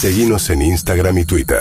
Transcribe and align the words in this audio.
Seguimos 0.00 0.48
en 0.50 0.62
Instagram 0.62 1.18
y 1.18 1.24
Twitter. 1.24 1.60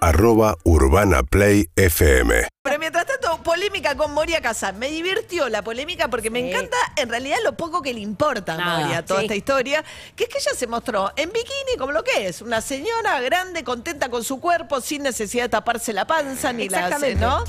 Arroba 0.00 0.56
Urbana 0.64 1.22
Play 1.22 1.68
FM. 1.74 2.46
Pero 2.62 2.78
mientras 2.78 3.06
tanto, 3.06 3.42
polémica 3.42 3.96
con 3.96 4.12
Moria 4.12 4.42
Kazan. 4.42 4.78
Me 4.78 4.90
divirtió 4.90 5.48
la 5.48 5.62
polémica 5.62 6.08
porque 6.08 6.30
me 6.30 6.40
Sí. 6.40 6.50
encanta 6.50 6.76
en 6.96 7.08
realidad 7.08 7.38
lo 7.44 7.56
poco 7.56 7.80
que 7.80 7.94
le 7.94 8.00
importa 8.00 8.54
a 8.54 8.56
Nada, 8.58 8.80
Moria 8.80 9.04
toda 9.04 9.20
sí. 9.20 9.24
esta 9.26 9.34
historia, 9.36 9.84
que 10.14 10.24
es 10.24 10.28
que 10.28 10.38
ella 10.38 10.50
se 10.54 10.66
mostró 10.66 11.10
en 11.16 11.30
bikini 11.32 11.78
como 11.78 11.92
lo 11.92 12.04
que 12.04 12.28
es, 12.28 12.42
una 12.42 12.60
señora 12.60 13.20
grande, 13.20 13.64
contenta 13.64 14.10
con 14.10 14.22
su 14.22 14.38
cuerpo, 14.38 14.80
sin 14.82 15.02
necesidad 15.02 15.44
de 15.44 15.48
taparse 15.48 15.94
la 15.94 16.06
panza 16.06 16.52
ni 16.52 16.68
la 16.68 16.88
Exactamente. 16.88 17.20
¿no? 17.24 17.42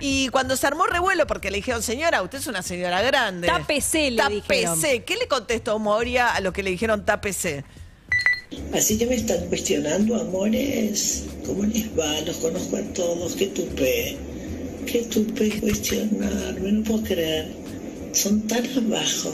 Y 0.00 0.28
cuando 0.28 0.54
se 0.56 0.66
armó 0.66 0.86
revuelo 0.86 1.26
porque 1.26 1.50
le 1.50 1.56
dijeron, 1.56 1.82
señora, 1.82 2.20
usted 2.22 2.38
es 2.38 2.46
una 2.46 2.62
señora 2.62 3.00
grande. 3.00 3.48
Tápese, 3.48 4.10
le 4.10 4.22
dijeron. 4.28 4.74
Tápese. 4.76 5.02
¿Qué 5.04 5.16
le 5.16 5.26
contestó 5.26 5.78
Moria 5.78 6.34
a 6.34 6.40
lo 6.40 6.52
que 6.52 6.62
le 6.62 6.70
dijeron 6.70 7.04
tápese? 7.06 7.64
Así 8.72 8.96
que 8.98 9.06
me 9.06 9.14
están 9.14 9.46
cuestionando, 9.48 10.16
amores. 10.16 11.24
¿Cómo 11.46 11.64
les 11.64 11.86
va? 11.98 12.20
Los 12.22 12.36
conozco 12.36 12.76
a 12.76 12.82
todos. 12.94 13.34
Qué 13.34 13.46
tupe. 13.46 14.16
Qué 14.86 15.02
tupe 15.02 15.50
cuestionarme. 15.60 16.72
No 16.72 16.84
puedo 16.84 17.02
creer. 17.02 17.48
Son 18.12 18.40
tan 18.46 18.64
abajo 18.76 19.32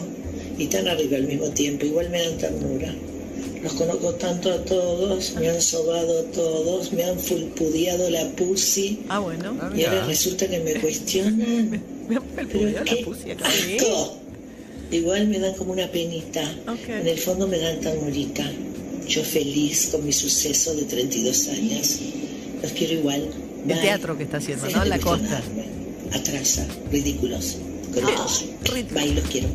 y 0.59 0.67
tan 0.67 0.89
arriba 0.89 1.17
al 1.17 1.25
mismo 1.27 1.49
tiempo. 1.51 1.87
Igual 1.87 2.11
me 2.11 2.23
dan 2.23 2.39
ternura. 2.39 2.95
Los 3.63 3.73
conozco 3.75 4.15
tanto 4.15 4.51
a 4.53 4.65
todos. 4.65 5.35
Me 5.39 5.49
han 5.49 5.61
sobado 5.63 6.21
a 6.21 6.25
todos. 6.33 6.93
Me 6.93 7.05
han 7.05 7.19
fulpudeado 7.19 8.11
la 8.11 8.29
pussy. 8.33 9.01
Ah, 9.09 9.21
bueno. 9.21 9.55
Y 9.77 9.85
ahora 9.85 10.07
resulta 10.07 10.49
que 10.49 10.61
me 10.61 10.75
cuestionan. 10.81 11.71
Me 12.09 12.21
Pero 12.37 12.49
pudrió 12.49 12.71
la 12.79 12.85
qué 12.85 12.97
pussy 13.05 13.31
acá. 13.31 13.45
asco. 13.47 14.17
Igual 14.91 15.29
me 15.29 15.39
dan 15.39 15.55
como 15.55 15.73
una 15.73 15.91
penita. 15.91 16.43
Ok. 16.69 16.89
En 16.89 17.07
el 17.09 17.19
fondo 17.19 17.47
me 17.49 17.59
dan 17.59 17.81
ternurita. 17.81 18.51
Yo 19.09 19.23
feliz 19.23 19.89
con 19.93 20.05
mi 20.05 20.13
suceso 20.13 20.75
de 20.75 20.85
32 20.85 21.49
años. 21.49 21.99
Los 22.63 22.73
quiero 22.73 22.95
igual. 22.95 23.29
El 23.63 23.67
Bye. 23.67 23.81
teatro 23.81 24.17
que 24.17 24.25
está 24.25 24.39
haciendo, 24.39 24.69
¿no? 24.71 24.85
La 24.85 24.99
costa. 24.99 25.43
Atrasa. 26.13 26.67
Ridículos. 26.91 27.59
Bye, 27.95 29.15
los 29.15 29.25
quiero. 29.29 29.49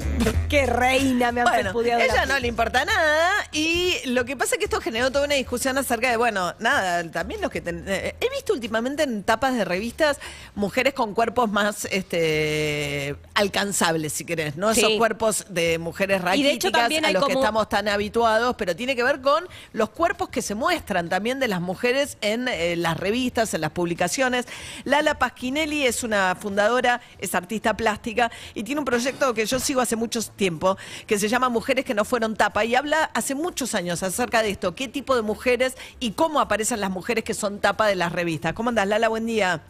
Qué 0.48 0.66
reina 0.66 1.32
me 1.32 1.42
han 1.42 1.48
Bueno, 1.48 1.64
repudiado 1.70 2.02
ella 2.02 2.26
la- 2.26 2.34
no 2.34 2.40
le 2.40 2.48
importa 2.48 2.86
nada 2.86 3.30
y 3.52 3.96
lo 4.06 4.24
que 4.26 4.36
pasa 4.38 4.56
es 4.56 4.60
que 4.60 4.66
esto 4.66 4.80
generó 4.82 5.12
toda 5.12 5.26
una 5.26 5.36
discusión 5.36 5.78
acerca 5.78 6.10
de, 6.10 6.18
bueno, 6.18 6.56
nada, 6.60 7.04
también 7.12 7.42
los 7.42 7.52
que... 7.52 7.62
ten- 7.62 7.84
eh, 7.88 8.16
he 8.20 8.30
visto 8.30 8.54
últimamente 8.54 9.04
en 9.04 9.24
tapas 9.24 9.54
de 9.56 9.66
revistas 9.66 10.18
mujeres 10.56 10.94
con 10.94 11.14
cuerpos 11.14 11.52
más 11.52 11.86
este 11.92 13.16
alcanzables, 13.36 14.14
si 14.14 14.26
querés, 14.26 14.56
¿no? 14.56 14.74
Sí. 14.74 14.80
Esos 14.82 14.94
cuerpos 14.98 15.46
de 15.50 15.78
mujeres 15.78 16.20
Y 16.22 16.24
raquíticas 16.24 16.90
de 16.90 16.98
a 17.00 17.12
los 17.12 17.26
que 17.26 17.34
estamos 17.34 17.70
tan 17.70 17.88
habituados, 17.88 18.56
pero 18.58 18.76
tiene 18.76 18.96
que 18.96 19.04
ver 19.04 19.22
con 19.22 19.48
los 19.74 19.90
cuerpos 19.90 20.30
que 20.30 20.42
se 20.42 20.56
muestran 20.56 21.10
también 21.10 21.40
de 21.40 21.48
las 21.48 21.62
mujeres 21.62 22.18
en 22.22 22.48
eh, 22.48 22.76
las 22.76 22.98
revistas, 22.98 23.54
en 23.54 23.62
las 23.62 23.72
publicaciones. 23.72 24.46
Lala 24.84 25.20
Pasquinelli 25.20 25.86
es 25.86 26.04
una 26.04 26.36
fundadora, 26.40 27.02
es 27.20 27.36
artista 27.36 27.76
plástica 27.78 28.29
y 28.54 28.64
tiene 28.64 28.80
un 28.80 28.86
proyecto 28.86 29.34
que 29.34 29.46
yo 29.46 29.60
sigo 29.60 29.82
hace 29.82 29.96
mucho 29.96 30.20
tiempo, 30.36 30.78
que 31.08 31.18
se 31.18 31.28
llama 31.28 31.50
Mujeres 31.50 31.86
que 31.86 31.94
no 31.94 32.06
fueron 32.06 32.36
tapa 32.36 32.66
y 32.66 32.76
habla 32.76 33.10
hace 33.14 33.36
muchos 33.36 33.76
años 33.76 34.04
acerca 34.04 34.42
de 34.42 34.50
esto, 34.50 34.76
qué 34.76 34.88
tipo 34.88 35.16
de 35.16 35.22
mujeres 35.22 35.76
y 36.00 36.12
cómo 36.12 36.40
aparecen 36.40 36.80
las 36.82 36.90
mujeres 36.90 37.24
que 37.24 37.34
son 37.34 37.60
tapa 37.60 37.88
de 37.88 37.96
las 37.96 38.12
revistas. 38.12 38.54
¿Cómo 38.54 38.70
andás, 38.70 38.88
Lala? 38.88 39.10
Buen 39.10 39.26
día. 39.26 39.62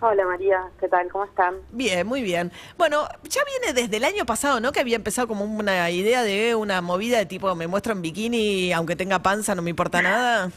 Hola 0.00 0.24
María, 0.26 0.62
¿qué 0.78 0.86
tal? 0.86 1.10
¿Cómo 1.10 1.24
están? 1.24 1.56
Bien, 1.72 2.06
muy 2.06 2.22
bien. 2.22 2.52
Bueno, 2.76 3.08
ya 3.24 3.40
viene 3.44 3.80
desde 3.80 3.96
el 3.96 4.04
año 4.04 4.24
pasado, 4.26 4.60
¿no? 4.60 4.70
Que 4.70 4.78
había 4.78 4.94
empezado 4.94 5.26
como 5.26 5.44
una 5.44 5.90
idea 5.90 6.22
de 6.22 6.54
una 6.54 6.80
movida 6.80 7.18
de 7.18 7.26
tipo, 7.26 7.52
me 7.56 7.66
muestro 7.66 7.94
en 7.94 8.02
bikini, 8.02 8.72
aunque 8.72 8.94
tenga 8.94 9.20
panza, 9.20 9.56
no 9.56 9.62
me 9.62 9.70
importa 9.70 10.00
nada. 10.00 10.52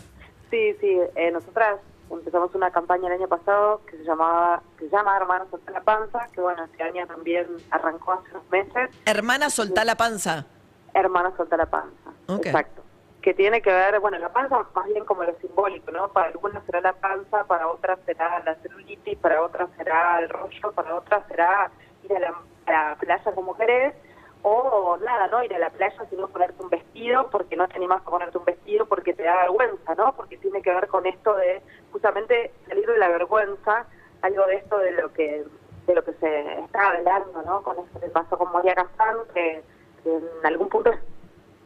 Sí, 0.51 0.75
sí, 0.79 0.95
eh, 1.15 1.31
nosotras 1.31 1.79
empezamos 2.11 2.53
una 2.55 2.71
campaña 2.71 3.07
el 3.07 3.13
año 3.13 3.27
pasado 3.27 3.81
que 3.85 3.97
se 3.97 4.03
llamaba, 4.03 4.61
que 4.77 4.85
se 4.85 4.91
llama 4.91 5.17
Hermanos 5.17 5.47
Solta 5.49 5.71
la 5.71 5.81
Panza, 5.81 6.27
que 6.33 6.41
bueno, 6.41 6.63
este 6.65 6.83
año 6.83 7.07
también 7.07 7.47
arrancó 7.69 8.13
hace 8.13 8.31
unos 8.31 8.49
meses, 8.49 8.89
Hermana, 9.05 9.49
soltá 9.49 9.85
la 9.85 9.95
panza. 9.95 10.45
Hermanos 10.93 11.33
Solta 11.37 11.57
la 11.57 11.65
Panza. 11.67 12.11
Exacto. 12.27 12.81
Que 13.21 13.33
tiene 13.33 13.61
que 13.61 13.71
ver, 13.71 13.99
bueno, 13.99 14.17
la 14.17 14.33
panza 14.33 14.65
más 14.73 14.85
bien 14.87 15.05
como 15.05 15.23
lo 15.23 15.33
simbólico, 15.39 15.91
¿no? 15.91 16.07
Para 16.09 16.27
algunas 16.29 16.63
será 16.65 16.81
la 16.81 16.93
panza, 16.93 17.43
para 17.45 17.67
otras 17.67 17.99
será 18.05 18.41
la 18.43 18.55
celulitis, 18.55 19.17
para 19.19 19.43
otras 19.43 19.69
será 19.77 20.19
el 20.19 20.29
rollo, 20.29 20.71
para 20.73 20.95
otras 20.95 21.27
será 21.27 21.71
ir 22.03 22.15
a 22.15 22.19
la, 22.19 22.33
a 22.65 22.71
la 22.71 22.95
playa 22.95 23.31
con 23.31 23.45
mujeres, 23.45 23.93
o 24.41 24.80
nada, 25.01 25.27
no 25.27 25.43
ir 25.43 25.53
a 25.53 25.59
la 25.59 25.69
playa 25.69 26.05
sino 26.09 26.27
ponerte 26.27 26.61
un 26.61 26.69
vestido 26.69 27.29
porque 27.29 27.55
no 27.55 27.67
te 27.67 27.75
animas 27.75 28.01
a 28.01 28.09
ponerte 28.09 28.37
un 28.37 28.45
vestido 28.45 28.85
porque 28.85 29.13
te 29.13 29.23
da 29.23 29.41
vergüenza, 29.43 29.95
¿no? 29.95 30.15
Porque 30.15 30.37
tiene 30.37 30.61
que 30.61 30.73
ver 30.73 30.87
con 30.87 31.05
esto 31.05 31.35
de 31.35 31.61
justamente 31.91 32.51
salir 32.67 32.87
de 32.87 32.97
la 32.97 33.09
vergüenza, 33.09 33.85
algo 34.21 34.45
de 34.45 34.55
esto 34.55 34.77
de 34.77 34.91
lo 34.91 35.11
que 35.13 35.43
de 35.87 35.95
lo 35.95 36.03
que 36.03 36.13
se 36.13 36.59
está 36.59 36.89
hablando, 36.89 37.41
¿no? 37.43 37.63
Con 37.63 37.79
esto 37.79 37.99
que 37.99 38.07
pasó 38.07 38.37
con 38.37 38.51
Moria 38.51 38.75
Kazan, 38.75 39.17
que, 39.33 39.63
que 40.03 40.15
en 40.15 40.45
algún 40.45 40.69
punto 40.69 40.91
es 40.91 40.99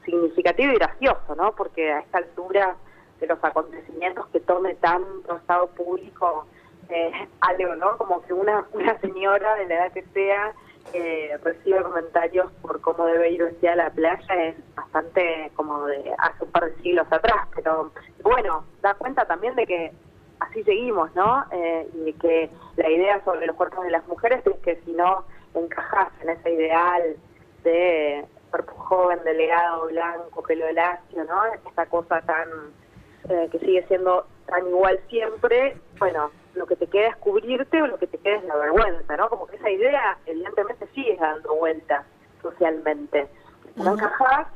significativo 0.06 0.72
y 0.72 0.76
gracioso, 0.76 1.36
¿no? 1.36 1.52
Porque 1.54 1.92
a 1.92 2.00
esta 2.00 2.20
altura 2.20 2.76
de 3.20 3.28
los 3.28 3.44
acontecimientos 3.44 4.28
que 4.28 4.40
tome 4.40 4.76
tanto 4.76 5.36
estado 5.36 5.68
público 5.68 6.46
eh, 6.90 7.12
algo, 7.42 7.76
¿no? 7.76 7.98
Como 7.98 8.22
que 8.24 8.34
una, 8.34 8.66
una 8.74 9.00
señora 9.00 9.56
de 9.56 9.68
la 9.68 9.76
edad 9.76 9.92
que 9.92 10.04
sea 10.14 10.54
eh, 10.94 11.38
recibe 11.44 11.84
comentarios 11.84 12.52
por 12.62 12.80
cómo 12.82 13.06
debe 13.06 13.32
ir 13.32 13.44
vestida 13.44 13.74
a 13.74 13.76
la 13.76 13.90
playa 13.90 14.46
es 14.46 14.56
bastante 14.76 15.52
como 15.56 15.86
de 15.86 16.14
hace 16.18 16.44
un 16.44 16.52
par 16.52 16.66
de 16.66 16.82
siglos 16.82 17.08
atrás, 17.10 17.48
pero 17.56 17.92
bueno, 18.24 18.66
da 18.82 18.94
cuenta 18.94 19.26
también 19.26 19.56
de 19.56 19.66
que 19.66 19.92
así 20.40 20.64
seguimos, 20.64 21.14
¿no? 21.16 21.46
Eh, 21.52 21.88
y 22.06 22.14
que 22.14 22.50
la 22.78 22.90
idea 22.90 23.24
sobre 23.24 23.48
los 23.48 23.56
cuerpos 23.56 23.84
de 23.84 23.92
las 23.92 24.08
mujeres 24.08 24.46
es 24.46 24.58
que 24.60 24.82
si 24.86 24.94
no 24.94 25.26
encajas 25.54 26.10
en 26.22 26.30
ese 26.30 26.52
ideal 26.52 27.16
de 27.64 28.26
cuerpo 28.52 28.74
joven, 28.76 29.20
delgado, 29.24 29.88
blanco, 29.88 30.44
pelo 30.44 30.72
lacio, 30.72 31.24
¿no? 31.26 31.46
Esta 31.68 31.86
cosa 31.88 32.22
tan 32.22 32.48
eh, 33.30 33.50
que 33.52 33.60
sigue 33.60 33.86
siendo 33.88 34.26
tan 34.46 34.68
igual 34.68 35.00
siempre, 35.10 35.78
bueno, 36.00 36.32
lo 36.54 36.66
que 36.66 36.76
te 36.76 36.88
queda 36.88 37.10
es 37.10 37.16
cubrirte 37.18 37.82
o 37.82 37.88
lo 37.88 37.98
que 37.98 38.08
te 38.08 38.18
queda 38.18 38.38
es 38.38 38.44
la 38.46 38.56
vergüenza, 38.56 39.18
¿no? 39.18 39.30
Como 39.30 39.48
que 39.48 39.56
esa 39.56 39.70
idea 39.70 40.18
evidentemente 40.26 40.88
sigue 40.94 41.18
dando 41.20 41.56
vueltas 41.56 42.06
socialmente. 42.42 43.28
No 43.76 43.94
encajás, 43.94 44.48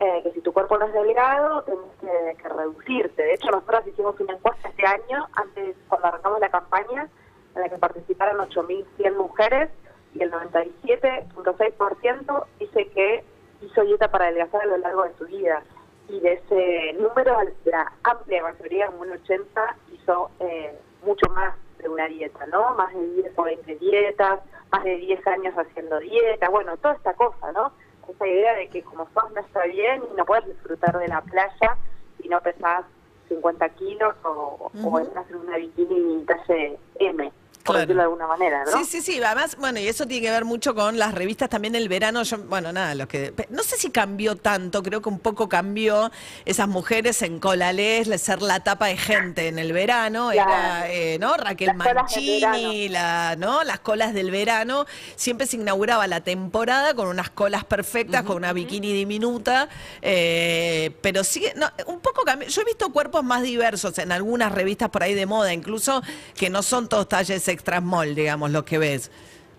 eh, 0.00 0.20
que 0.22 0.32
si 0.32 0.40
tu 0.42 0.52
cuerpo 0.52 0.78
no 0.78 0.86
es 0.86 0.92
delgado, 0.92 1.62
tenés 1.62 1.80
que, 2.00 2.36
que 2.40 2.48
reducirte. 2.48 3.22
De 3.22 3.34
hecho, 3.34 3.50
nosotros 3.50 3.86
hicimos 3.86 4.18
una 4.20 4.34
encuesta 4.34 4.68
este 4.68 4.86
año, 4.86 5.26
antes 5.32 5.76
cuando 5.88 6.08
arrancamos 6.08 6.40
la 6.40 6.50
campaña, 6.50 7.08
en 7.54 7.62
la 7.62 7.68
que 7.68 7.78
participaron 7.78 8.46
8.100 8.48 9.16
mujeres 9.16 9.70
y 10.14 10.22
el 10.22 10.32
97.6% 10.32 12.44
dice 12.58 12.88
que 12.88 13.24
hizo 13.62 13.82
dieta 13.82 14.08
para 14.08 14.24
adelgazar 14.26 14.62
a 14.62 14.66
lo 14.66 14.76
largo 14.78 15.04
de 15.04 15.14
su 15.18 15.26
vida. 15.26 15.62
Y 16.08 16.20
de 16.20 16.32
ese 16.34 16.92
número, 16.94 17.38
la 17.64 17.92
amplia 18.02 18.42
mayoría, 18.42 18.86
como 18.86 19.02
un 19.02 19.12
80, 19.12 19.76
hizo 19.92 20.30
eh, 20.40 20.78
mucho 21.04 21.30
más 21.30 21.54
de 21.78 21.88
una 21.88 22.06
dieta, 22.08 22.46
¿no? 22.46 22.74
Más 22.74 22.92
de 22.94 23.06
10 23.22 23.32
o 23.36 23.42
20 23.42 23.76
dietas, 23.76 24.40
más 24.72 24.84
de 24.84 24.96
10 24.96 25.26
años 25.26 25.54
haciendo 25.54 25.98
dieta, 26.00 26.48
bueno, 26.48 26.76
toda 26.78 26.94
esta 26.94 27.14
cosa, 27.14 27.52
¿no? 27.52 27.72
Esa 28.08 28.26
idea 28.26 28.54
de 28.54 28.68
que 28.68 28.82
como 28.82 29.06
sos 29.12 29.30
no 29.32 29.40
está 29.40 29.64
bien 29.66 30.02
y 30.10 30.16
no 30.16 30.24
puedes 30.24 30.46
disfrutar 30.46 30.98
de 30.98 31.08
la 31.08 31.20
playa 31.20 31.76
si 32.20 32.28
no 32.28 32.40
pesás 32.40 32.84
50 33.28 33.68
kilos 33.70 34.14
o, 34.24 34.70
o 34.82 34.98
estás 34.98 35.28
en 35.30 35.36
una 35.36 35.56
bikini 35.58 36.24
talle 36.24 36.78
M, 36.98 37.32
por 37.68 37.76
Claro. 37.76 37.86
decirlo 37.86 38.00
de 38.02 38.04
alguna 38.06 38.26
manera, 38.26 38.64
¿no? 38.64 38.78
Sí, 38.78 38.84
sí, 38.86 39.02
sí. 39.02 39.22
Además, 39.22 39.56
bueno, 39.58 39.78
y 39.78 39.86
eso 39.86 40.06
tiene 40.06 40.26
que 40.26 40.32
ver 40.32 40.44
mucho 40.46 40.74
con 40.74 40.98
las 40.98 41.14
revistas 41.14 41.50
también 41.50 41.74
el 41.74 41.88
verano. 41.88 42.22
Yo, 42.22 42.38
bueno, 42.38 42.72
nada, 42.72 42.94
los 42.94 43.06
que. 43.08 43.34
No 43.50 43.62
sé 43.62 43.76
si 43.76 43.90
cambió 43.90 44.36
tanto, 44.36 44.82
creo 44.82 45.02
que 45.02 45.08
un 45.10 45.18
poco 45.18 45.48
cambió 45.48 46.10
esas 46.46 46.66
mujeres 46.66 47.20
en 47.22 47.38
Colalés, 47.40 48.08
ser 48.20 48.40
la 48.42 48.60
tapa 48.64 48.86
de 48.86 48.96
gente 48.96 49.48
en 49.48 49.58
el 49.58 49.72
verano. 49.74 50.30
Claro. 50.32 50.50
Era, 50.50 50.90
eh, 50.90 51.18
¿no? 51.20 51.36
Raquel 51.36 51.68
Las 51.68 51.76
Mancini, 51.76 52.88
la, 52.88 53.36
¿no? 53.38 53.62
Las 53.64 53.80
colas 53.80 54.14
del 54.14 54.30
verano. 54.30 54.86
Siempre 55.14 55.46
se 55.46 55.56
inauguraba 55.56 56.06
la 56.06 56.22
temporada 56.22 56.94
con 56.94 57.06
unas 57.08 57.28
colas 57.30 57.64
perfectas, 57.64 58.22
con 58.22 58.36
una 58.36 58.52
bikini 58.54 58.92
diminuta. 58.94 59.68
eh, 60.02 60.90
pero 61.02 61.22
sigue. 61.24 61.52
No, 61.56 61.68
un 61.86 62.00
poco 62.00 62.22
cambió. 62.24 62.48
Yo 62.48 62.62
he 62.62 62.64
visto 62.64 62.90
cuerpos 62.92 63.22
más 63.24 63.42
diversos 63.42 63.98
en 63.98 64.10
algunas 64.12 64.52
revistas 64.52 64.88
por 64.90 65.02
ahí 65.02 65.14
de 65.14 65.26
moda, 65.26 65.52
incluso 65.52 66.02
que 66.34 66.48
no 66.50 66.62
son 66.62 66.88
todos 66.88 67.08
talles 67.08 67.46
extra 67.58 67.80
small, 67.80 68.14
digamos, 68.14 68.50
los 68.50 68.62
que 68.62 68.78
ves. 68.78 69.10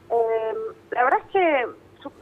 Eh, 0.10 0.54
la 0.92 1.04
verdad 1.04 1.20
es 1.26 1.32
que 1.32 1.68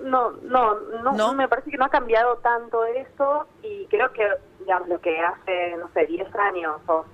no, 0.04 0.32
no, 0.42 0.80
no, 1.04 1.12
¿No? 1.14 1.34
me 1.34 1.48
parece 1.48 1.70
que 1.70 1.78
no 1.78 1.86
ha 1.86 1.90
cambiado 1.90 2.38
tanto 2.38 2.84
eso 2.86 3.46
y 3.62 3.86
creo 3.88 4.12
que, 4.12 4.28
digamos, 4.60 4.90
lo 4.90 5.00
que 5.00 5.20
hace, 5.20 5.78
no 5.78 5.90
sé, 5.94 6.06
10 6.08 6.36
años 6.36 6.78
o 6.88 7.06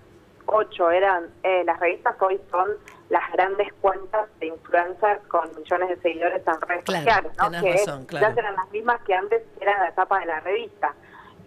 8 0.45 0.92
eran 0.92 1.25
eh, 1.44 1.63
las 1.65 1.80
revistas, 1.80 2.15
hoy 2.21 2.39
son 2.50 2.69
las 3.10 3.31
grandes 3.33 3.71
cuentas 3.81 4.27
de 4.39 4.48
influencers 4.48 5.21
con 5.27 5.50
millones 5.57 5.89
de 5.89 5.98
seguidores 6.01 6.42
en 6.48 6.62
redes 6.62 6.83
Claro, 6.86 7.30
sociales, 7.30 7.62
que 7.62 7.71
razón, 7.74 8.06
claro. 8.06 8.27
quizás 8.27 8.38
eran 8.38 8.56
las 8.56 8.71
mismas 8.71 9.01
que 9.04 9.13
antes 9.13 9.44
eran 9.59 9.80
la 9.80 9.89
etapa 9.89 10.19
de 10.19 10.25
la 10.25 10.39
revista. 10.39 10.94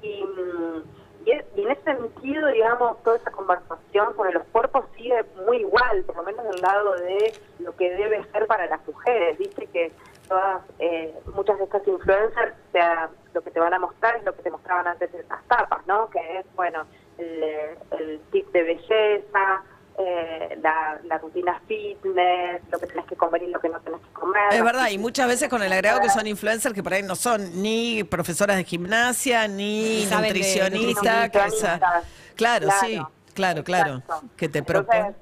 Y, 0.02 0.22
mm, 0.22 0.82
y, 1.26 1.32
en 1.32 1.70
ese 1.70 1.82
sentido, 1.82 2.46
digamos, 2.48 3.02
toda 3.02 3.16
esa 3.16 3.32
conversación 3.32 4.14
sobre 4.14 4.32
los 4.32 4.44
cuerpos 4.44 4.84
sigue 4.96 5.24
muy 5.44 5.58
igual, 5.58 6.04
por 6.04 6.16
lo 6.16 6.22
menos 6.22 6.44
del 6.44 6.60
lado 6.62 6.94
de 6.94 7.32
lo 7.58 7.74
que 7.74 7.90
debe 7.90 8.24
ser 8.30 8.46
para 8.46 8.66
las 8.66 8.86
mujeres. 8.86 9.36
Viste 9.36 9.66
que 9.66 9.92
todas, 10.28 10.62
eh, 10.78 11.12
muchas 11.34 11.58
de 11.58 11.64
estas 11.64 11.86
influencers, 11.86 12.54
o 12.68 12.72
sea, 12.72 13.10
lo 13.34 13.42
que 13.42 13.50
te 13.50 13.58
van 13.58 13.74
a 13.74 13.78
mostrar 13.80 14.16
es 14.16 14.24
lo 14.24 14.36
que 14.36 14.42
te 14.42 14.50
mostraban 14.52 14.86
antes 14.86 15.12
en 15.14 15.28
las 15.28 15.42
tapas, 15.48 15.84
¿no? 15.88 16.08
Que 16.10 16.38
es, 16.38 16.46
bueno, 16.54 16.86
el 17.18 18.20
tip 18.30 18.46
de 18.52 18.62
belleza, 18.62 19.64
eh, 19.98 20.58
la, 20.62 20.98
la 21.04 21.18
rutina 21.18 21.60
fitness, 21.66 22.62
lo 22.70 22.78
que 22.78 22.86
tenés 22.86 23.06
que 23.06 23.16
comer 23.16 23.42
y 23.42 23.46
lo 23.48 23.58
que 23.60 23.68
no 23.68 23.80
tenés 23.80 24.00
que 24.00 24.12
comer. 24.12 24.42
Es 24.52 24.62
verdad, 24.62 24.90
y 24.90 24.98
muchas 24.98 25.26
veces 25.28 25.48
con 25.48 25.62
el 25.62 25.72
agregado 25.72 26.00
que 26.00 26.10
son 26.10 26.26
influencers 26.26 26.74
que 26.74 26.82
por 26.82 26.92
ahí 26.94 27.02
no 27.02 27.16
son 27.16 27.62
ni 27.62 28.04
profesoras 28.04 28.56
de 28.56 28.64
gimnasia, 28.64 29.48
ni 29.48 30.04
nutricionistas. 30.06 31.30
Claro, 31.30 32.66
Claro. 32.68 32.68
sí, 32.80 33.00
claro, 33.34 33.64
claro. 33.64 33.94
Exacto. 33.96 34.22
Que 34.36 34.48
te 34.48 34.62
proponen. 34.62 35.16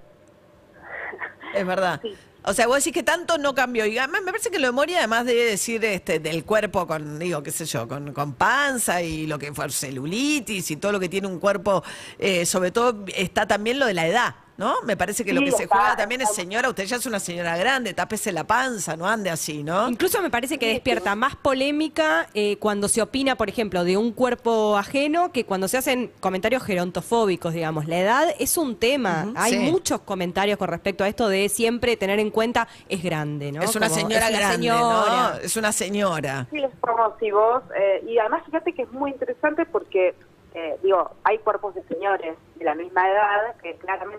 Es 1.55 1.67
verdad. 1.67 2.01
Sí. 2.13 2.15
O 2.47 2.53
sea, 2.53 2.67
vos 2.67 2.77
decís 2.77 2.93
que 2.93 3.03
tanto 3.03 3.39
no 3.39 3.55
cambió. 3.55 3.87
Y 3.87 3.97
además 3.97 4.21
me 4.23 4.31
parece 4.31 4.51
que 4.51 4.59
lo 4.59 4.67
de 4.67 4.73
Moria, 4.73 4.99
además 4.99 5.25
de 5.25 5.35
decir 5.35 5.83
este, 5.83 6.19
del 6.19 6.45
cuerpo 6.45 6.87
con, 6.87 7.19
digo, 7.19 7.43
qué 7.43 7.51
sé 7.51 7.65
yo, 7.65 7.89
con, 7.89 8.13
con 8.13 8.35
panza 8.35 9.01
y 9.01 9.27
lo 9.27 9.39
que 9.39 9.51
fue 9.55 9.71
celulitis 9.71 10.71
y 10.71 10.77
todo 10.77 10.93
lo 10.93 11.01
que 11.01 11.09
tiene 11.09 11.27
un 11.27 11.39
cuerpo, 11.41 11.83
eh, 12.19 12.45
sobre 12.45 12.71
todo 12.71 13.07
está 13.17 13.47
también 13.47 13.79
lo 13.79 13.87
de 13.87 13.95
la 13.95 14.07
edad, 14.07 14.35
¿no? 14.57 14.75
Me 14.83 14.97
parece 14.97 15.25
que 15.25 15.33
lo 15.33 15.41
que 15.41 15.51
se 15.53 15.65
está- 15.65 15.77
juega 15.77 15.97
también 15.97 16.21
es, 16.21 16.35
señora, 16.35 16.69
usted 16.69 16.85
ya 16.85 16.97
es 16.97 17.07
una 17.07 17.19
señora 17.21 17.57
grande, 17.57 17.93
tápese 17.95 18.31
la 18.33 18.45
panza, 18.45 18.97
no 18.97 19.07
ande 19.07 19.31
así, 19.31 19.63
¿no? 19.65 19.89
Incluso 19.89 20.21
me 20.23 20.31
parece 20.31 20.59
que 20.59 20.69
despierta 20.69 21.15
más 21.17 21.37
polémica 21.37 22.29
eh, 22.35 22.57
cuando 22.59 22.89
se 22.89 23.03
opina, 23.03 23.37
por 23.37 23.49
ejemplo, 23.49 23.85
de 23.85 23.97
un 23.97 24.13
cuerpo 24.13 24.77
ajeno 24.77 25.33
que 25.33 25.45
cuando 25.45 25.67
se 25.69 25.77
hacen 25.79 26.13
comentarios 26.21 26.63
gerontofóbicos, 26.63 27.53
digamos. 27.53 27.87
La 27.89 27.99
edad 27.99 28.29
es 28.39 28.57
un 28.57 28.77
tema. 28.77 29.33
Hay 29.37 29.53
sí. 29.53 29.59
muchos 29.59 30.01
comentarios 30.03 30.59
con 30.59 30.69
respecto 30.69 31.05
a 31.05 31.09
esto 31.09 31.29
de 31.29 31.49
siempre 31.49 31.97
tener 31.97 32.19
en 32.21 32.31
cuenta 32.31 32.69
es 32.89 33.03
grande, 33.03 33.51
¿no? 33.53 33.63
Es 33.63 33.75
una 33.77 33.89
Como, 33.89 34.01
señora 34.01 34.25
es 34.27 34.31
una 34.31 34.39
grande, 34.39 34.57
señora. 34.57 35.31
¿no? 35.35 35.41
Es 35.41 35.57
una 35.57 35.73
señora. 35.73 36.47
Sí, 36.51 36.59
es 36.63 36.71
como 36.81 37.17
si 37.19 37.31
vos, 37.31 37.63
eh, 37.77 38.05
y 38.09 38.19
además 38.19 38.43
fíjate 38.47 38.73
que 38.73 38.83
es 38.83 38.93
muy 38.93 39.11
interesante 39.11 39.65
porque, 39.67 40.15
eh, 40.55 40.77
digo, 40.83 41.11
hay 41.25 41.39
cuerpos 41.39 41.75
de 41.75 41.83
señores 41.85 42.37
de 42.57 42.65
la 42.65 42.75
misma 42.75 43.09
edad 43.11 43.55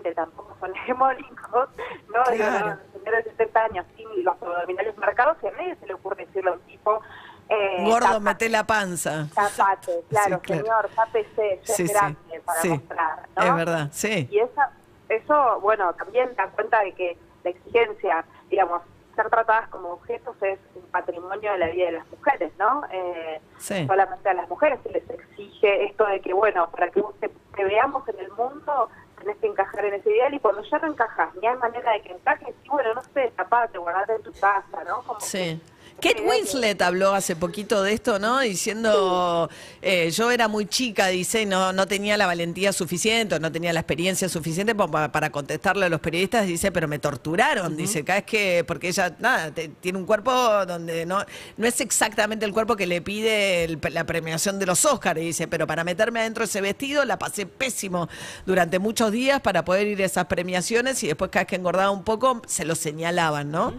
que 0.08 0.14
tampoco 0.14 0.56
son 0.60 0.74
hegemónicos, 0.76 1.68
¿no? 2.14 2.22
Claro. 2.24 2.78
señores 2.92 3.24
de 3.24 3.30
70 3.32 3.64
años 3.64 3.86
sin 3.96 4.24
los 4.24 4.34
abdominales 4.42 4.96
marcados 4.98 5.36
y 5.42 5.46
a 5.48 5.50
nadie 5.52 5.76
se 5.76 5.86
le 5.86 5.94
ocurre 5.94 6.26
decirle 6.26 6.50
a 6.50 6.54
un 6.54 6.60
tipo... 6.60 7.00
Eh, 7.48 7.84
Gordo, 7.84 8.20
mete 8.20 8.48
la 8.48 8.64
panza. 8.66 9.28
Tapate, 9.34 10.02
claro, 10.08 10.36
Sí, 10.36 10.42
claro. 10.42 10.62
señor, 10.62 10.88
tápese, 10.96 11.60
Sí, 11.62 11.72
es 11.72 11.76
sí, 11.76 11.86
grande 11.94 12.40
para 12.44 12.64
mostrar, 12.64 13.28
¿no? 13.36 13.42
Es 13.44 13.54
verdad, 13.54 13.88
sí. 13.92 14.28
Y 14.32 14.38
esa, 14.40 14.72
eso, 15.08 15.60
bueno, 15.60 15.92
también 15.94 16.34
da 16.36 16.48
cuenta 16.48 16.80
de 16.80 16.92
que 16.92 17.16
la 17.44 17.50
exigencia, 17.50 18.24
digamos, 18.50 18.82
ser 19.14 19.30
tratadas 19.30 19.68
como 19.68 19.90
objetos 19.92 20.34
es 20.42 20.58
un 20.74 20.82
patrimonio 20.90 21.52
de 21.52 21.58
la 21.58 21.66
vida 21.68 21.86
de 21.86 21.92
las 21.92 22.06
mujeres, 22.10 22.52
¿no? 22.58 22.82
Eh, 22.90 23.40
Sí. 23.58 23.86
Solamente 23.86 24.28
a 24.28 24.34
las 24.34 24.48
mujeres 24.48 24.80
se 24.82 24.90
les 24.90 25.08
exige 25.08 25.84
esto 25.86 26.04
de 26.06 26.20
que, 26.20 26.32
bueno, 26.34 26.68
para 26.70 26.90
que 26.90 27.02
te 27.20 27.64
veamos 27.64 28.06
en 28.08 28.18
el 28.18 28.30
mundo, 28.32 28.90
tenés 29.26 29.40
que 29.40 29.46
encajar 29.48 29.84
en 29.84 29.94
ese 29.94 30.10
ideal 30.10 30.32
y 30.34 30.38
cuando 30.40 30.62
ya 30.62 30.78
no 30.78 30.88
encajas, 30.88 31.34
ni 31.40 31.46
hay 31.48 31.56
manera 31.56 31.92
de 31.92 32.02
que 32.02 32.12
encajes, 32.12 32.54
y 32.64 32.68
bueno, 32.68 32.94
no 32.94 33.02
sé, 33.02 33.32
tapate, 33.36 33.76
guardate 33.78 34.14
en 34.14 34.22
tu 34.22 34.32
casa, 34.32 34.84
¿no? 34.86 35.02
Como 35.02 35.20
Sí. 35.20 35.60
que- 35.60 35.75
Kate 35.98 36.20
Winslet 36.22 36.80
habló 36.82 37.14
hace 37.14 37.34
poquito 37.36 37.82
de 37.82 37.94
esto, 37.94 38.18
¿no? 38.18 38.40
Diciendo, 38.40 39.48
eh, 39.80 40.10
yo 40.10 40.30
era 40.30 40.46
muy 40.46 40.66
chica, 40.66 41.06
dice, 41.06 41.46
no, 41.46 41.72
no 41.72 41.88
tenía 41.88 42.18
la 42.18 42.26
valentía 42.26 42.72
suficiente, 42.74 43.36
o 43.36 43.38
no 43.40 43.50
tenía 43.50 43.72
la 43.72 43.80
experiencia 43.80 44.28
suficiente 44.28 44.74
pa- 44.74 44.88
pa- 44.90 45.10
para, 45.10 45.30
contestarle 45.30 45.86
a 45.86 45.88
los 45.88 46.00
periodistas, 46.00 46.46
dice, 46.46 46.70
pero 46.70 46.86
me 46.86 46.98
torturaron, 46.98 47.76
dice, 47.78 48.04
cada 48.04 48.18
vez 48.20 48.26
que, 48.26 48.64
porque 48.68 48.88
ella, 48.88 49.16
nada, 49.20 49.50
te- 49.52 49.68
tiene 49.68 49.98
un 49.98 50.04
cuerpo 50.04 50.30
donde 50.66 51.06
no, 51.06 51.24
no 51.56 51.66
es 51.66 51.80
exactamente 51.80 52.44
el 52.44 52.52
cuerpo 52.52 52.76
que 52.76 52.86
le 52.86 53.00
pide 53.00 53.64
el- 53.64 53.80
la 53.90 54.04
premiación 54.04 54.58
de 54.58 54.66
los 54.66 54.84
Oscars, 54.84 55.18
dice, 55.18 55.48
pero 55.48 55.66
para 55.66 55.82
meterme 55.82 56.20
adentro 56.20 56.42
de 56.42 56.48
ese 56.48 56.60
vestido 56.60 57.06
la 57.06 57.18
pasé 57.18 57.46
pésimo 57.46 58.06
durante 58.44 58.78
muchos 58.78 59.10
días 59.12 59.40
para 59.40 59.64
poder 59.64 59.86
ir 59.86 60.02
a 60.02 60.04
esas 60.04 60.26
premiaciones 60.26 61.02
y 61.02 61.06
después 61.06 61.30
cada 61.30 61.44
vez 61.44 61.48
que 61.48 61.56
engordaba 61.56 61.90
un 61.90 62.04
poco 62.04 62.42
se 62.46 62.66
lo 62.66 62.74
señalaban, 62.74 63.50
¿no? 63.50 63.72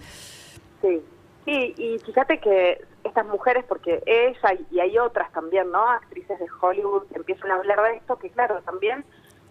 Sí, 0.82 1.00
sí, 1.48 1.74
y 1.78 1.98
fíjate 2.00 2.40
que 2.40 2.86
estas 3.04 3.26
mujeres, 3.26 3.64
porque 3.68 4.04
ella 4.06 4.54
y- 4.70 4.80
hay 4.80 4.98
otras 5.00 5.32
también, 5.32 5.72
¿no? 5.72 5.90
Actrices 5.90 6.38
de 6.38 6.46
Hollywood 6.62 7.08
que 7.08 7.16
empiezan 7.16 7.50
a 7.52 7.56
hablar 7.56 7.82
de 7.82 7.96
esto, 7.96 8.18
que 8.20 8.30
claro, 8.30 8.62
también... 8.64 9.04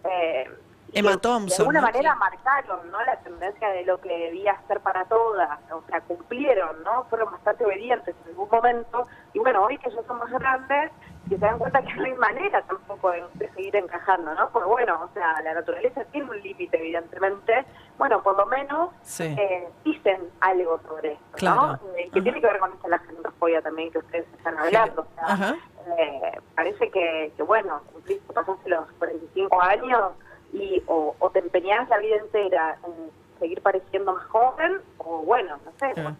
Eh, 0.09 0.49
Emma 0.93 1.17
Thompson, 1.17 1.49
De 1.49 1.55
alguna 1.63 1.81
¿no? 1.81 1.87
manera 1.87 2.15
marcaron, 2.15 2.89
¿no? 2.91 3.03
La 3.03 3.17
tendencia 3.19 3.67
de 3.71 3.83
lo 3.83 3.99
que 3.99 4.07
debía 4.07 4.57
ser 4.69 4.79
para 4.79 5.03
todas, 5.05 5.59
o 5.69 5.83
sea, 5.89 5.99
cumplieron, 6.01 6.81
¿no? 6.83 7.03
Fueron 7.09 7.29
bastante 7.31 7.65
obedientes 7.65 8.15
en 8.23 8.29
algún 8.29 8.47
momento, 8.49 9.05
y 9.33 9.39
bueno, 9.39 9.65
hoy 9.65 9.77
que 9.79 9.89
ya 9.89 10.01
son 10.07 10.17
más 10.19 10.31
grandes, 10.31 10.91
que 11.27 11.35
se 11.35 11.41
dan 11.45 11.57
cuenta 11.59 11.81
que 11.81 11.93
no 11.93 12.05
hay 12.05 12.13
manera 12.13 12.61
tampoco 12.61 13.11
de, 13.11 13.21
de 13.33 13.49
seguir 13.53 13.75
encajando, 13.75 14.33
¿no? 14.33 14.49
Porque 14.49 14.69
bueno, 14.69 15.01
o 15.03 15.13
sea, 15.13 15.41
la 15.41 15.55
naturaleza 15.55 16.05
tiene 16.05 16.29
un 16.29 16.39
límite, 16.41 16.77
evidentemente, 16.77 17.65
bueno, 17.97 18.21
por 18.21 18.37
lo 18.37 18.45
menos 18.45 18.89
Sí. 19.01 19.23
eh, 19.37 19.67
dicen 19.83 20.29
algo 20.41 20.79
sobre 20.87 21.13
esto, 21.13 21.25
Claro. 21.37 21.61
¿no? 21.61 21.73
Eh, 21.95 22.09
que 22.11 22.19
Ajá. 22.19 22.23
tiene 22.23 22.41
que 22.41 22.47
ver 22.47 22.59
con 22.59 22.73
esta 22.73 22.87
la 22.87 22.99
xenofobia 22.99 23.61
también 23.61 23.91
que 23.91 23.99
ustedes 23.99 24.25
están 24.37 24.57
hablando. 24.57 25.01
o 25.01 25.25
sea, 25.25 25.55
eh, 25.97 26.39
parece 26.55 26.89
que, 26.91 27.31
que, 27.35 27.43
bueno, 27.43 27.81
cumpliste, 27.93 28.33
pasaste 28.33 28.69
los 28.69 28.85
45 28.99 29.61
años 29.61 30.11
y 30.53 30.81
o, 30.87 31.15
o 31.19 31.29
te 31.31 31.39
empeñás 31.39 31.87
la 31.89 31.97
vida 31.99 32.15
entera 32.17 32.77
en 32.85 33.11
seguir 33.39 33.61
pareciendo 33.61 34.13
más 34.13 34.25
joven 34.27 34.81
o 34.97 35.19
bueno, 35.19 35.57
no 35.65 35.71
sé, 35.79 35.87
en 35.87 35.93
casa. 35.95 36.15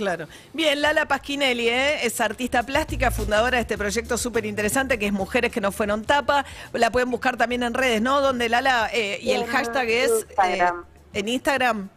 Claro. 0.00 0.26
Bien, 0.54 0.80
Lala 0.80 1.04
Pasquinelli 1.06 1.68
¿eh? 1.68 2.06
es 2.06 2.22
artista 2.22 2.62
plástica, 2.62 3.10
fundadora 3.10 3.58
de 3.58 3.60
este 3.60 3.76
proyecto 3.76 4.16
súper 4.16 4.46
interesante 4.46 4.98
que 4.98 5.04
es 5.06 5.12
Mujeres 5.12 5.52
que 5.52 5.60
no 5.60 5.72
fueron 5.72 6.04
tapa. 6.04 6.46
La 6.72 6.90
pueden 6.90 7.10
buscar 7.10 7.36
también 7.36 7.62
en 7.62 7.74
redes, 7.74 8.00
¿no? 8.00 8.22
Donde 8.22 8.48
Lala, 8.48 8.88
eh, 8.94 9.18
y 9.20 9.32
el 9.32 9.42
En 9.42 9.48
hashtag 9.48 9.90
es... 9.90 10.10
Instagram. 10.26 10.80
eh, 10.80 10.84
en 11.12 11.28
Instagram, 11.28 11.88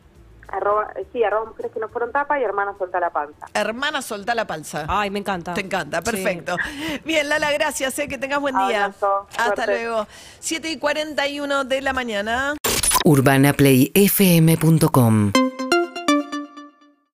Arroba, 0.50 0.90
eh, 0.98 1.06
sí, 1.14 1.24
arroba 1.24 1.46
mujeres 1.46 1.72
que 1.72 1.80
no 1.80 1.88
fueron 1.88 2.12
tapa 2.12 2.38
y 2.40 2.44
hermana 2.44 2.74
suelta 2.78 3.00
la 3.00 3.10
panza. 3.10 3.48
hermana 3.54 4.02
solta 4.02 4.36
la 4.36 4.46
panza. 4.46 4.86
Ay, 4.90 5.10
me 5.10 5.20
encanta. 5.20 5.54
Te 5.54 5.62
encanta, 5.62 6.00
Sí. 6.00 6.04
perfecto. 6.12 6.58
Bien, 7.06 7.30
Lala, 7.30 7.54
gracias, 7.54 7.98
eh, 8.00 8.10
que 8.10 8.18
tengas 8.18 8.42
buen 8.42 8.56
día. 8.68 8.84
Abrazo, 8.86 9.28
Hasta 9.38 9.64
suerte. 9.66 9.86
luego. 9.86 10.08
7 10.42 10.70
y 10.70 10.78
41 10.78 11.64
de 11.64 11.80
la 11.82 11.94
mañana. 11.94 12.54
UrbanaPlayFM.com 13.06 15.32